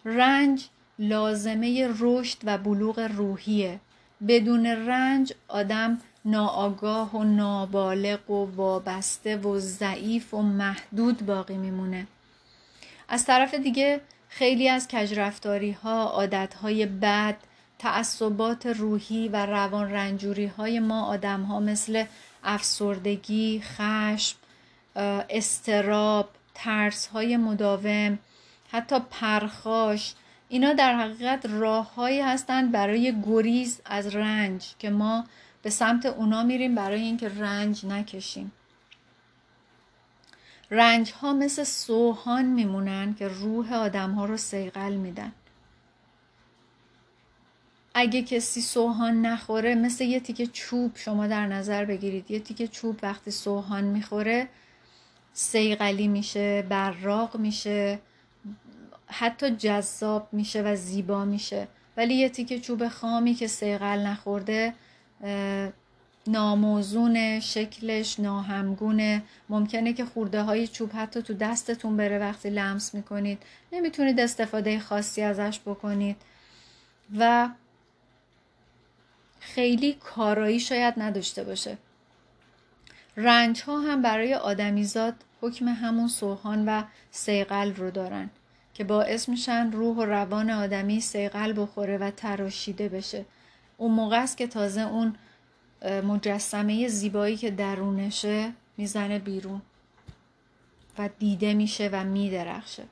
رنج 0.05 0.69
لازمه 0.99 1.89
رشد 1.99 2.39
و 2.45 2.59
بلوغ 2.59 2.99
روحیه. 3.17 3.81
بدون 4.29 4.67
رنج 4.67 5.33
آدم 5.49 5.99
ناآگاه 6.25 7.17
و 7.17 7.25
نابالغ 7.25 8.31
و 8.31 8.45
وابسته 8.57 9.37
و 9.37 9.59
ضعیف 9.59 10.35
و 10.35 10.43
محدود 10.43 11.27
باقی 11.27 11.57
میمونه. 11.57 12.07
از 13.09 13.25
طرف 13.25 13.55
دیگه 13.55 14.01
خیلی 14.29 14.69
از 14.69 14.89
کجرفتاری 14.89 15.73
ها 15.73 16.05
عادت 16.05 16.55
های 16.55 16.87
بد 16.87 17.37
تعصبات 17.79 18.67
روحی 18.67 19.29
و 19.29 19.47
روان 19.47 19.93
رنجوری 19.93 20.47
های 20.47 20.81
ما 20.81 21.05
آدم 21.07 21.43
ها 21.43 21.61
مثل 21.61 22.05
افسردگی، 22.45 23.63
خشم، 23.65 24.37
استراب، 25.31 26.31
ترس 26.55 27.07
های 27.07 27.37
مداوم، 27.37 28.19
حتی 28.71 28.97
پرخاش 29.11 30.15
اینا 30.49 30.73
در 30.73 30.95
حقیقت 30.95 31.47
راههایی 31.47 32.21
هستند 32.21 32.73
برای 32.73 33.23
گریز 33.23 33.81
از 33.85 34.17
رنج 34.17 34.67
که 34.79 34.91
ما 34.91 35.25
به 35.63 35.71
سمت 35.71 36.07
اونا 36.07 36.43
میریم 36.43 36.75
برای 36.75 37.01
اینکه 37.01 37.29
رنج 37.29 37.87
نکشیم. 37.87 38.53
رنج 40.71 41.13
ها 41.13 41.33
مثل 41.33 41.65
سوهان 41.65 42.45
میمونن 42.45 43.15
که 43.15 43.29
روح 43.29 43.73
آدم 43.75 44.11
ها 44.11 44.25
رو 44.25 44.37
سیقل 44.37 44.93
میدن. 44.93 45.33
اگه 47.95 48.23
کسی 48.23 48.61
سوهان 48.61 49.27
نخوره 49.27 49.75
مثل 49.75 50.05
یه 50.05 50.21
تیکه 50.21 50.47
چوب 50.47 50.93
شما 50.95 51.27
در 51.27 51.47
نظر 51.47 51.85
بگیرید. 51.85 52.31
یه 52.31 52.41
تیکه 52.41 52.69
چوب 52.69 52.99
وقتی 53.03 53.31
سوهان 53.31 53.85
می‌خوره 53.85 54.49
سیقلی 55.33 56.09
میشه 56.09 56.63
براق 56.63 57.37
میشه 57.37 57.99
حتی 59.07 59.51
جذاب 59.51 60.29
میشه 60.33 60.63
و 60.63 60.77
زیبا 60.77 61.25
میشه. 61.25 61.69
ولی 61.97 62.15
یه 62.15 62.29
تیکه 62.29 62.61
چوب 62.61 62.89
خامی 62.89 63.35
که 63.35 63.47
سیقل 63.47 64.07
نخورده 64.07 64.75
ناموزون 66.27 67.41
شکلش 67.41 68.21
ناهمگونه 68.21 69.23
ممکنه 69.49 69.93
که 69.93 70.05
خورده 70.05 70.43
های 70.43 70.67
چوب 70.67 70.91
حتی 70.95 71.23
تو 71.23 71.35
دستتون 71.35 71.97
بره 71.97 72.19
وقتی 72.19 72.51
لمس 72.51 72.95
می‌کنید. 72.95 73.43
نمی‌تونید 73.73 74.21
استفاده 74.21 74.81
خاصی 74.81 75.23
ازش 75.23 75.61
بکنید. 75.67 76.17
و 77.19 77.49
خیلی 79.41 79.93
کارایی 79.93 80.61
شاید 80.61 80.95
نداشته 80.97 81.45
باشه. 81.45 81.79
رنج 83.17 83.63
ها 83.63 83.81
هم 83.81 84.03
برای 84.03 84.35
آدمیزاد 84.35 85.15
حکم 85.41 85.69
همون 85.69 86.09
سوهان 86.09 86.69
و 86.69 86.83
سیقل 87.11 87.75
رو 87.75 87.91
دارن 87.91 88.31
که 88.75 88.85
باعث 88.85 89.29
میشن 89.29 89.73
روح 89.73 89.97
و 89.97 90.05
روان 90.05 90.51
آدمی 90.51 91.01
سیقل 91.01 91.53
بخوره 91.57 91.99
و 91.99 92.11
تراشیده 92.11 92.89
بشه. 92.89 93.25
اون 93.77 93.93
موقع 93.93 94.23
است 94.23 94.37
که 94.37 94.47
تازه 94.47 94.81
اون 94.81 95.17
مجسمه 95.83 96.89
زیبایی 96.89 97.37
که 97.37 97.51
درونشه 97.51 98.53
می‌زنه 98.77 99.19
بیرون 99.19 99.63
و 100.99 101.09
دیده 101.19 101.55
میشه 101.55 101.91
و 101.93 102.05
میدرخشه. 102.05 102.83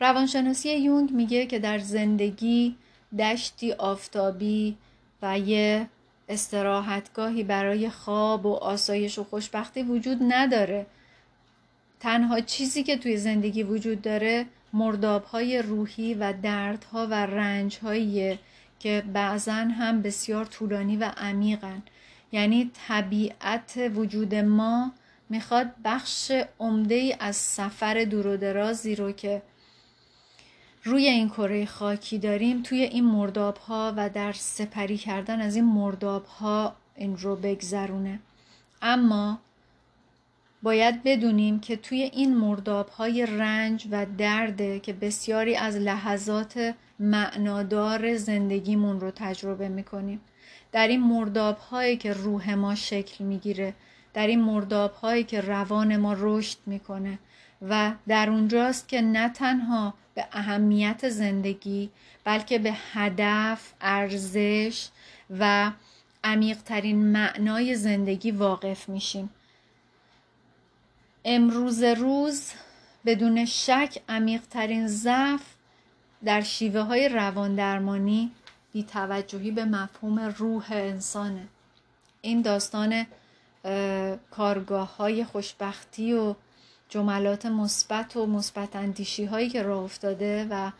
روانشناسی 0.00 0.76
یونگ 0.76 1.10
میگه 1.10 1.46
که 1.46 1.58
در 1.58 1.78
زندگی 1.78 2.76
دشتی 3.18 3.72
آفتابی 3.72 4.76
و 5.22 5.38
یه 5.38 5.88
استراحتگاهی 6.28 7.42
برای 7.42 7.90
خواب 7.90 8.46
و 8.46 8.54
آسایش 8.54 9.18
و 9.18 9.24
خوشبختی 9.24 9.82
وجود 9.82 10.18
نداره. 10.28 10.86
تنها 12.00 12.40
چیزی 12.40 12.82
که 12.82 12.96
توی 12.96 13.16
زندگی 13.16 13.62
وجود 13.62 14.02
داره 14.02 14.46
مردابهای 14.72 15.62
روحی 15.62 16.14
و 16.14 16.32
دردها 16.32 17.06
و 17.06 17.14
رنجهاییه 17.14 18.38
که 18.78 19.02
بعضا 19.12 19.52
هم 19.52 20.02
بسیار 20.02 20.44
طولانی 20.44 20.96
و 20.96 21.12
عمیقن. 21.16 21.82
یعنی 22.32 22.70
طبیعت 22.88 23.90
وجود 23.94 24.34
ما 24.34 24.92
می‌خواد 25.28 25.66
بخش 25.84 26.32
عمده 26.60 26.94
ای 26.94 27.16
از 27.20 27.36
سفر 27.36 28.04
دور 28.04 28.26
و 28.26 28.36
درازی 28.36 28.94
رو 28.94 29.12
که 29.12 29.42
روی 30.84 31.08
این 31.08 31.28
کره 31.28 31.66
خاکی 31.66 32.18
داریم 32.18 32.62
توی 32.62 32.82
این 32.82 33.04
مرداب 33.04 33.56
ها 33.56 33.94
و 33.96 34.08
در 34.08 34.32
سپری 34.32 34.96
کردن 34.98 35.40
از 35.40 35.56
این 35.56 35.64
مرداب 35.64 36.24
ها 36.24 36.76
این 36.96 37.16
رو 37.16 37.36
بگذرونه. 37.36 38.20
اما 38.82 39.38
باید 40.62 41.02
بدونیم 41.02 41.60
که 41.60 41.76
توی 41.76 42.02
این 42.02 42.36
مرداب 42.36 42.88
های 42.88 43.26
رنج 43.26 43.88
و 43.90 44.06
درده 44.18 44.80
که 44.80 44.92
بسیاری 44.92 45.56
از 45.56 45.76
لحظات 45.76 46.74
معنادار 46.98 48.16
زندگیمون 48.16 49.00
رو 49.00 49.10
تجربه 49.10 49.68
می‌کنیم. 49.68 50.20
در 50.72 50.88
این 50.88 51.00
مرداب 51.00 51.58
هایی 51.58 51.96
که 51.96 52.12
روح 52.12 52.54
ما 52.54 52.74
شکل 52.74 53.24
می‌گیره 53.24 53.74
در 54.14 54.26
این 54.26 54.40
مرداب 54.40 54.92
هایی 54.92 55.24
که 55.24 55.40
روان 55.40 55.96
ما 55.96 56.16
رشد 56.18 56.58
می‌کنه 56.66 57.18
و 57.68 57.92
در 58.08 58.30
اونجاست 58.30 58.88
که 58.88 59.00
نه 59.00 59.28
تنها 59.28 59.94
به 60.14 60.26
اهمیت 60.32 61.08
زندگی 61.08 61.90
بلکه 62.24 62.58
به 62.58 62.72
هدف، 62.92 63.72
ارزش 63.80 64.88
و 65.38 65.72
عمیقترین 66.24 67.12
معنای 67.12 67.74
زندگی 67.74 68.30
واقف 68.30 68.88
میشیم. 68.88 69.30
امروز 71.24 71.82
روز 71.82 72.52
بدون 73.06 73.44
شک 73.44 73.98
عمیقترین 74.08 74.86
ضعف 74.86 75.42
در 76.24 76.40
شیوه 76.40 76.80
های 76.80 77.08
روان 77.08 77.54
درمانی 77.54 78.32
بیتوجهی 78.72 79.50
به 79.50 79.64
مفهوم 79.64 80.20
روح 80.20 80.66
انسانه. 80.70 81.46
این 82.20 82.42
داستان 82.42 83.06
کارگاه 84.30 84.96
های 84.96 85.24
خوشبختی 85.24 86.12
و 86.12 86.34
جملات 86.92 87.46
مثبت 87.46 88.16
و 88.16 88.26
مثبت 88.26 88.76
اندیشی 88.76 89.24
هایی 89.24 89.48
که 89.48 89.62
راه 89.62 89.82
افتاده 89.82 90.46
و 90.50 90.70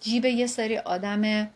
جیب 0.00 0.24
یه 0.24 0.46
سری 0.46 0.78
آدم 0.78 1.50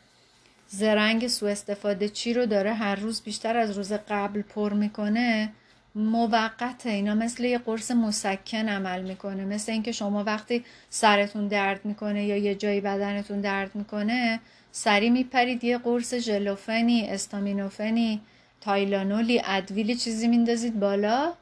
زرنگ 0.68 1.29
سو 1.29 1.46
استفاده 1.46 2.09
چی 2.09 2.35
رو 2.35 2.46
داره 2.46 2.72
هر 2.72 2.94
روز 2.94 3.22
بیشتر 3.22 3.57
از 3.57 3.76
روز 3.76 3.92
قبل 3.92 4.42
پر 4.42 4.72
می‌کنه 4.72 5.53
موقته 5.94 6.90
اینا 6.90 7.14
مثل 7.14 7.44
یه 7.44 7.59
قرص 7.59 7.90
مسکن 7.90 8.68
عمل 8.68 9.03
می‌کنه. 9.03 9.44
مثل 9.44 9.72
اینکه 9.72 9.92
شما 9.92 10.24
وقتی 10.24 10.64
سرتون 10.90 11.48
درد 11.48 11.85
می‌کنه 11.85 12.24
یا 12.26 12.37
یه 12.37 12.55
جایی 12.55 12.81
بدنتون 12.81 13.40
درد 13.40 13.74
می‌کنه 13.74 14.40
سری 14.72 15.11
میپرید 15.11 15.64
یه 15.64 15.79
قرص 15.79 16.14
ژلوفنی 16.14 17.09
استامینوفنی 17.09 18.20
تایلانولی 18.61 19.42
ادویلی 19.44 19.94
چیزی 19.94 20.29
میندازید 20.29 20.81
بالا. 20.81 21.33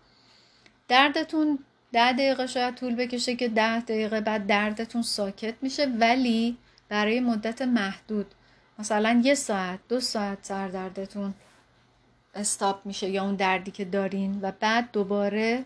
دردتون 0.88 1.58
ده 1.92 2.12
دقیقه 2.12 2.46
شاید 2.46 2.74
طول 2.74 2.94
بکشه 2.94 3.36
که 3.36 3.48
ده 3.48 3.80
دقیقه 3.80 4.20
بعد 4.20 4.46
دردتون 4.46 5.02
ساکت 5.02 5.54
میشه 5.62 5.86
ولی 5.86 6.56
برای 6.88 7.20
مدت 7.20 7.62
محدود 7.62 8.26
مثلا 8.78 9.20
یه 9.24 9.34
ساعت 9.34 9.78
دو 9.88 10.00
ساعت 10.00 10.38
سردردتون 10.42 11.34
استاپ 12.34 12.86
میشه 12.86 13.08
یا 13.08 13.24
اون 13.24 13.34
دردی 13.34 13.70
که 13.70 13.84
دارین 13.84 14.38
و 14.42 14.52
بعد 14.60 14.92
دوباره 14.92 15.64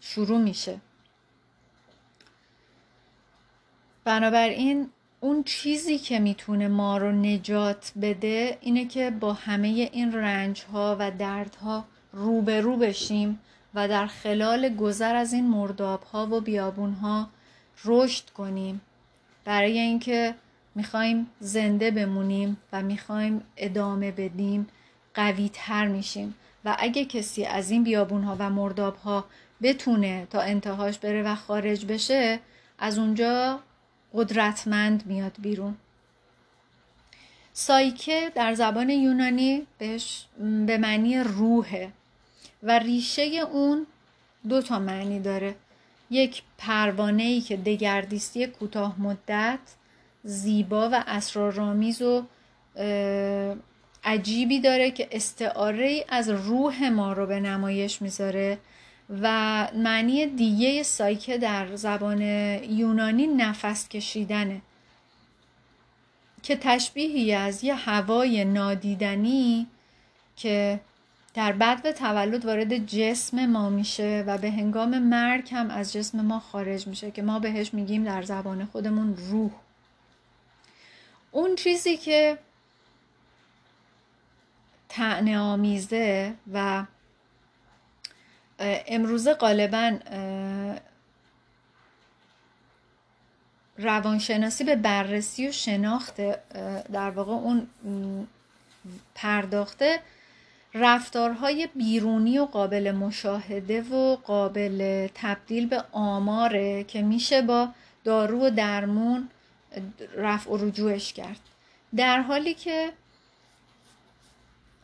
شروع 0.00 0.40
میشه. 0.40 0.80
بنابراین 4.04 4.90
اون 5.20 5.42
چیزی 5.42 5.98
که 5.98 6.18
می‌تونه 6.18 6.68
ما 6.68 6.98
رو 6.98 7.12
نجات 7.12 7.92
بده 8.02 8.58
اینه 8.60 8.86
که 8.86 9.10
با 9.10 9.32
همه 9.32 9.68
این 9.68 10.12
رنج 10.12 10.62
ها 10.62 10.96
و 10.98 11.10
دردها 11.10 11.84
روبرو 12.12 12.76
بشیم 12.76 13.40
و 13.76 13.88
در 13.88 14.06
خلال 14.06 14.68
گذر 14.76 15.14
از 15.14 15.32
این 15.32 15.48
مرداب 15.48 16.02
ها 16.02 16.26
و 16.26 16.40
بیابون 16.40 16.92
ها 16.92 17.28
رشد 17.84 18.30
کنیم. 18.30 18.80
برای 19.44 19.78
اینکه 19.78 20.34
می‌خوایم 20.74 21.26
زنده 21.40 21.90
بمونیم 21.90 22.56
و 22.72 22.82
می‌خوایم 22.82 23.42
ادامه 23.56 24.10
بدیم 24.10 24.66
قوی 25.14 25.50
تر 25.52 25.86
میشیم. 25.86 26.34
و 26.64 26.76
اگه 26.78 27.04
کسی 27.04 27.44
از 27.44 27.70
این 27.70 27.84
بیابون 27.84 28.22
ها 28.22 28.36
و 28.38 28.50
مرداب 28.50 28.96
ها 28.96 29.24
بتونه 29.62 30.26
تا 30.30 30.40
انتهاش 30.40 30.98
بره 30.98 31.22
و 31.22 31.34
خارج 31.34 31.86
بشه 31.86 32.40
از 32.78 32.98
اونجا 32.98 33.60
قدرتمند 34.14 35.06
میاد 35.06 35.36
بیرون. 35.38 35.76
سایکه 37.52 38.32
در 38.34 38.54
زبان 38.54 38.90
یونانی 38.90 39.66
بهش 39.78 40.26
به 40.66 40.78
معنی 40.78 41.18
روحه. 41.18 41.92
و 42.62 42.78
ریشه 42.78 43.22
اون 43.22 43.86
دو 44.48 44.62
تا 44.62 44.78
معنی 44.78 45.20
داره. 45.20 45.54
یک 46.10 46.42
پروانه 46.58 47.22
ای 47.22 47.40
که 47.40 47.56
دگردیستی 47.56 48.46
کوتاه 48.46 49.00
مدت 49.00 49.58
زیبا 50.24 50.90
و 50.92 51.04
اسرارآمیز 51.06 52.02
و 52.02 52.26
عجیبی 54.04 54.60
داره 54.60 54.90
که 54.90 55.08
استعاره 55.12 56.04
از 56.08 56.28
روح 56.28 56.88
ما 56.88 57.12
رو 57.12 57.26
به 57.26 57.40
نمایش 57.40 58.02
می‌ذاره 58.02 58.58
و 59.22 59.28
معنی 59.74 60.26
دیگه 60.26 60.82
سایکه 60.82 61.38
در 61.38 61.76
زبان 61.76 62.20
یونانی 62.70 63.26
نفس 63.26 63.88
کشیدنه. 63.88 64.60
که 66.42 66.56
تشبیهی 66.56 67.34
از 67.34 67.64
یه 67.64 67.74
هوای 67.74 68.44
نادیدنی 68.44 69.66
که 70.36 70.80
در 71.36 71.52
بعد 71.52 71.92
تولد 71.92 72.44
وارد 72.44 72.86
جسم 72.86 73.46
ما 73.46 73.70
میشه 73.70 74.24
و 74.26 74.38
به 74.38 74.50
هنگام 74.50 74.98
مرگ 74.98 75.48
هم 75.52 75.70
از 75.70 75.92
جسم 75.92 76.20
ما 76.20 76.40
خارج 76.40 76.86
میشه 76.86 77.10
که 77.10 77.22
ما 77.22 77.38
بهش 77.38 77.74
میگیم 77.74 78.04
در 78.04 78.22
زبان 78.22 78.64
خودمون 78.64 79.16
روح. 79.16 79.50
اون 81.30 81.54
چیزی 81.54 81.96
که 81.96 82.38
تعنه 84.88 85.38
آمیزه 85.38 86.34
و 86.52 86.84
امروزه 88.58 89.34
غالبا 89.34 89.98
روانشناسی 93.78 94.64
به 94.64 94.76
بررسی 94.76 95.48
و 95.48 95.52
شناخت 95.52 96.16
در 96.92 97.10
واقع 97.10 97.32
اون 97.32 97.68
پرداخته 99.14 100.00
رفتارهای 100.74 101.68
بیرونی 101.74 102.38
و 102.38 102.44
قابل 102.44 102.90
مشاهده 102.92 103.82
و 103.82 104.16
قابل 104.16 105.08
تبدیل 105.14 105.66
به 105.66 105.84
آماره 105.92 106.84
که 106.84 107.02
میشه 107.02 107.42
با 107.42 107.68
دارو 108.04 108.46
و 108.46 108.50
درمون 108.50 109.28
رفع 110.16 110.50
و 110.50 110.56
رجوعش 110.56 111.12
کرد 111.12 111.40
در 111.96 112.20
حالی 112.20 112.54
که 112.54 112.92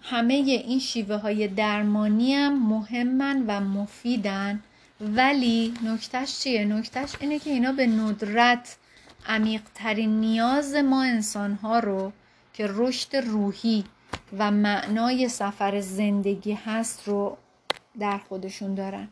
همه 0.03 0.35
این 0.35 0.79
شیوه 0.79 1.17
های 1.17 1.49
درمانی 1.49 2.35
هم 2.35 2.69
مهمن 2.69 3.45
و 3.47 3.61
مفیدن 3.61 4.63
ولی 5.01 5.75
نکتش 5.85 6.39
چیه؟ 6.39 6.65
نکتش 6.65 7.13
اینه 7.21 7.39
که 7.39 7.51
اینا 7.51 7.73
به 7.73 7.87
ندرت 7.87 8.77
عمیقترین 9.27 10.21
نیاز 10.21 10.75
ما 10.75 11.03
انسانها 11.03 11.79
رو 11.79 12.13
که 12.55 12.67
رشد 12.71 13.17
روحی 13.17 13.85
و 14.39 14.51
معنای 14.51 15.29
سفر 15.29 15.81
زندگی 15.81 16.53
هست 16.53 17.09
رو 17.09 17.37
در 17.99 18.19
خودشون 18.19 18.75
دارن. 18.75 19.09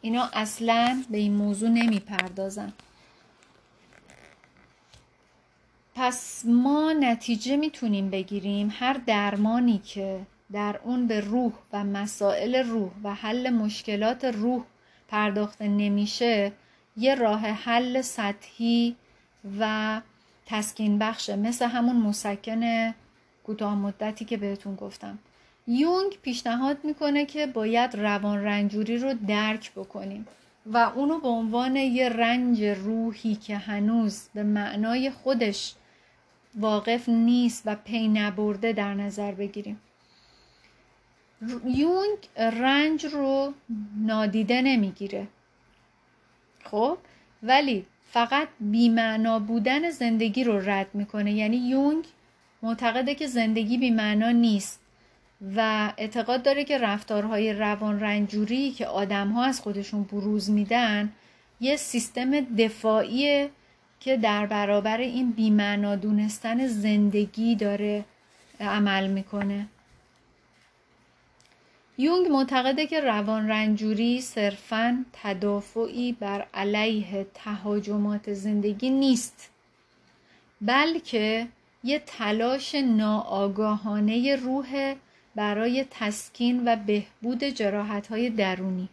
اینا 0.00 0.30
اصلا 0.32 1.02
به 1.10 1.18
این 1.18 1.34
موضوع 1.34 1.68
نمی‌پردازن. 1.68 2.72
پس 5.94 6.44
ما 6.46 6.92
نتیجه 6.92 7.56
می‌تونیم 7.56 8.10
بگیریم 8.10 8.74
هر 8.78 8.92
درمانی 9.06 9.78
که 9.78 10.20
در 10.52 10.80
اون 10.84 11.06
به 11.06 11.20
روح 11.20 11.52
و 11.72 11.84
مسائل 11.84 12.54
روح 12.54 12.90
و 13.04 13.14
حل 13.14 13.50
مشکلات 13.50 14.24
روح 14.24 14.64
پرداخته 15.08 15.68
نمیشه 15.68 16.52
یه 16.96 17.14
راه 17.14 17.40
حل 17.40 18.00
سطحی 18.00 18.96
و 19.60 20.00
تسکین 20.46 20.98
بخشه 20.98 21.36
مثل 21.36 21.66
همون 21.66 21.96
مسکن 21.96 22.94
کوتاه 23.44 23.74
مدتی 23.74 24.24
که 24.24 24.36
بهتون 24.36 24.74
گفتم. 24.74 25.18
یونگ 25.66 26.18
پیشنهاد 26.22 26.84
می‌کنه 26.84 27.26
که 27.26 27.46
باید 27.46 27.96
روان 27.96 28.44
رنجوری 28.44 28.98
رو 28.98 29.14
درک 29.28 29.72
بکنیم 29.72 30.26
و 30.66 30.78
اونو 30.78 31.18
به 31.20 31.28
عنوان 31.28 31.76
یه 31.76 32.08
رنج 32.08 32.62
روحی 32.62 33.34
که 33.34 33.56
هنوز 33.56 34.28
به 34.34 34.42
معنای 34.42 35.10
خودش 35.10 35.74
واقف 36.54 37.08
نیست 37.08 37.62
و 37.66 37.74
پی 37.74 38.08
نبرده 38.08 38.72
در 38.72 38.94
نظر 38.94 39.32
بگیریم. 39.32 39.80
یونگ 41.64 42.18
رنج 42.36 43.06
رو 43.06 43.52
نادیده 43.96 44.62
نمی‌گیره. 44.62 45.26
خب؟ 46.64 46.98
ولی 47.42 47.86
فقط 48.10 48.48
بیمعنا 48.60 49.38
بودن 49.38 49.90
زندگی 49.90 50.44
رو 50.44 50.70
رد 50.70 50.86
می‌کنه. 50.94 51.32
یعنی 51.32 51.56
یونگ 51.56 52.04
معتقده 52.64 53.14
که 53.14 53.26
زندگی 53.26 53.78
بیمعنا 53.78 54.30
نیست 54.30 54.80
و 55.56 55.92
اعتقاد 55.98 56.42
داره 56.42 56.64
که 56.64 56.78
رفتارهای 56.78 57.52
روان 57.52 58.00
رنجوری 58.00 58.70
که 58.70 58.86
آدم 58.86 59.28
ها 59.28 59.44
از 59.44 59.60
خودشون 59.60 60.02
بروز 60.02 60.50
میدن 60.50 61.12
یه 61.60 61.76
سیستم 61.76 62.40
دفاعی 62.40 63.48
که 64.00 64.16
در 64.16 64.46
برابر 64.46 64.98
این 64.98 65.30
بیمعنا 65.30 65.96
دونستن 65.96 66.66
زندگی 66.66 67.56
داره 67.56 68.04
عمل 68.60 69.06
می‌کنه. 69.06 69.66
یونگ 71.98 72.26
معتقده 72.26 72.86
که 72.86 73.00
روان 73.00 73.48
رنجوری 73.48 74.20
صرفا 74.20 75.04
تدافعی 75.12 76.12
بر 76.12 76.46
علیه 76.54 77.26
تهاجمات 77.34 78.32
زندگی 78.32 78.90
نیست 78.90 79.50
بلکه 80.60 81.48
یه 81.84 82.02
تلاش 82.06 82.74
ناآگاهانه 82.74 84.36
روح 84.36 84.94
برای 85.34 85.84
تسکین 85.90 86.62
و 86.68 86.76
بهبود 86.76 87.44
جراحت 87.44 88.06
های 88.06 88.30
درونی. 88.30 88.88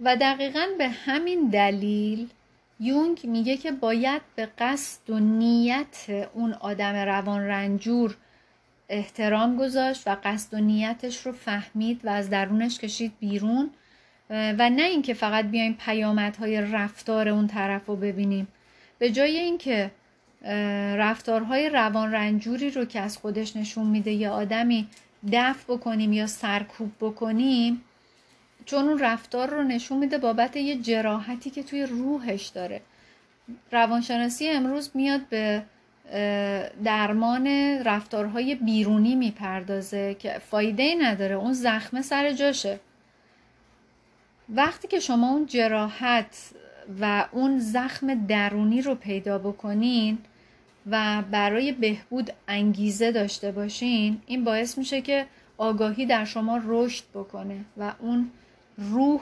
و 0.00 0.16
دقیقا 0.16 0.66
به 0.78 0.88
همین 0.88 1.48
دلیل 1.48 2.28
یونگ 2.80 3.20
میگه 3.24 3.56
که 3.56 3.72
باید 3.72 4.22
به 4.36 4.48
قصد 4.58 5.10
و 5.10 5.18
نیت 5.18 6.26
اون 6.34 6.52
آدم 6.52 6.94
روان 6.94 7.40
رنجور 7.40 8.16
احترام 8.88 9.56
گذاشت 9.56 10.08
و 10.08 10.16
قصد 10.24 10.54
و 10.54 10.60
نیتش 10.60 11.26
رو 11.26 11.32
فهمید 11.32 12.04
و 12.04 12.08
از 12.08 12.30
درونش 12.30 12.78
کشید 12.78 13.12
بیرون. 13.20 13.70
و 14.30 14.70
نه 14.70 14.82
اینکه 14.82 15.14
فقط 15.14 15.44
بیایم 15.44 15.76
پیامدهای 15.80 16.60
رفتار 16.60 17.28
اون 17.28 17.46
طرف 17.46 17.86
رو 17.86 17.96
ببینیم. 17.96 18.48
به 18.98 19.10
جای 19.10 19.38
اینکه 19.38 19.90
رفتارهای 20.96 21.68
روان 21.68 22.12
رنجوری 22.12 22.70
رو 22.70 22.84
که 22.84 23.00
از 23.00 23.18
خودش 23.18 23.56
نشون 23.56 23.86
میده 23.86 24.12
یا 24.12 24.32
آدمی 24.32 24.88
دفع 25.32 25.74
بکنیم 25.74 26.12
یا 26.12 26.26
سرکوب 26.26 26.92
بکنیم 27.00 27.84
چون 28.64 28.88
اون 28.88 28.98
رفتار 28.98 29.50
رو 29.50 29.62
نشون 29.62 29.98
میده 29.98 30.18
بابت 30.18 30.56
یه 30.56 30.76
جراحتی 30.76 31.50
که 31.50 31.62
توی 31.62 31.82
روحش 31.82 32.46
داره. 32.46 32.80
روانشناسی 33.72 34.48
امروز 34.48 34.90
میاد 34.94 35.20
به 35.28 35.62
درمان 36.84 37.46
رفتارهای 37.84 38.54
بیرونی 38.54 39.14
می‌پردازه 39.14 40.16
که 40.18 40.38
فایده 40.50 40.82
ای 40.82 40.94
نداره. 40.94 41.34
اون 41.34 41.52
زخمه 41.52 42.02
سر 42.02 42.32
جاشه. 42.32 42.80
وقتی 44.48 44.88
که 44.88 45.00
شما 45.00 45.30
اون 45.30 45.46
جراحت 45.46 46.50
و 47.00 47.28
اون 47.32 47.58
زخم 47.58 48.26
درونی 48.26 48.82
رو 48.82 48.94
پیدا 48.94 49.38
بکنین 49.38 50.18
و 50.90 51.22
برای 51.30 51.72
بهبود 51.72 52.32
انگیزه 52.48 53.12
داشته 53.12 53.52
باشین 53.52 54.22
این 54.26 54.44
باعث 54.44 54.78
میشه 54.78 55.00
که 55.00 55.26
آگاهی 55.58 56.06
در 56.06 56.24
شما 56.24 56.60
رشد 56.64 57.04
بکنه 57.14 57.64
و 57.76 57.92
اون 57.98 58.30
روح 58.78 59.20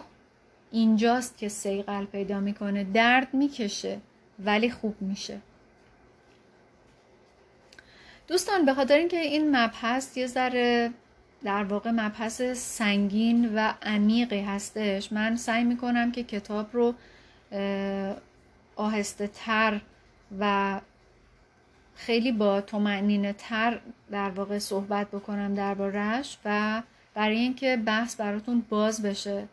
اینجاست 0.70 1.38
که 1.38 1.48
سیقل 1.48 2.04
پیدا 2.04 2.40
می‌کنه. 2.40 2.84
درد 2.84 3.34
می‌کشه 3.34 3.98
ولی 4.44 4.70
خوب 4.70 4.94
میشه. 5.00 5.40
دوستان 8.28 8.64
به 8.64 8.74
خاطر 8.74 8.96
اینکه 8.96 9.20
این 9.20 9.56
مبحث 9.56 10.16
یه 10.16 10.26
ذره 10.26 10.90
در 11.44 11.64
واقع 11.64 11.90
مبحث 11.90 12.42
سنگین 12.42 13.54
و 13.54 13.72
عمیقی 13.82 14.40
هستش 14.40 15.12
من 15.12 15.36
سعی 15.36 15.64
می‌کنم 15.64 16.12
که 16.12 16.22
کتاب 16.22 16.68
رو 16.72 16.94
آهسته 18.76 19.26
تر 19.26 19.80
و 20.40 20.80
خیلی 21.94 22.32
با 22.32 22.60
تومعنینه 22.60 23.32
تر 23.32 23.80
در 24.10 24.30
واقع 24.30 24.58
صحبت 24.58 25.10
بکنم 25.10 25.54
دربارهش 25.54 26.38
و 26.44 26.82
برای 27.14 27.36
اینکه 27.36 27.76
بحث 27.76 28.16
براتون 28.16 28.64
باز 28.68 29.02
بشه 29.02 29.48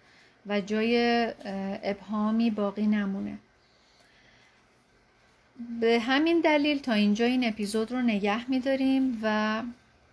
و 0.47 0.61
جای 0.61 1.27
ابهامی 1.83 2.51
باقی 2.51 2.87
نمونه. 2.87 3.37
به 5.79 5.99
همین 5.99 6.41
دلیل 6.41 6.79
تا 6.79 6.93
اینجا 6.93 7.25
این 7.25 7.47
اپیزود 7.47 7.91
رو 7.91 8.01
نگه 8.01 8.49
میداریم 8.49 9.19
و 9.23 9.61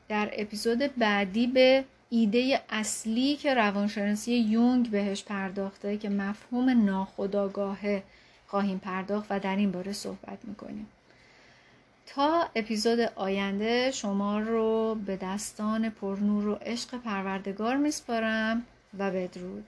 در 0.09 0.31
اپیزود 0.33 0.79
بعدی 0.79 1.47
به 1.47 1.85
ایده 2.13 2.61
اصلی 2.71 3.37
که 3.37 3.55
روانشناسی 3.55 4.33
یونگ 4.33 4.91
بهش 4.91 5.23
پرداخته 5.23 5.97
که 5.97 6.09
مفهوم 6.09 6.85
ناخداگاهه 6.85 8.03
خواهیم 8.47 8.79
پرداخت 8.79 9.27
و 9.31 9.41
در 9.41 9.57
این 9.57 9.71
باره 9.71 9.93
صحبت 9.93 10.39
می‌کنیم. 10.45 10.87
تا 12.07 12.49
اپیزود 12.57 13.01
آینده 13.01 13.91
شما 13.91 14.39
رو 14.39 14.95
به 14.95 15.17
دستان 15.17 15.91
پرنور 15.91 16.49
و 16.49 16.55
عشق 16.55 16.99
پروردگار 16.99 17.77
میسپارم 17.77 18.63
و 18.99 19.11
بدرود. 19.11 19.65